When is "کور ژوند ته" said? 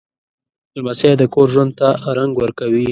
1.33-1.87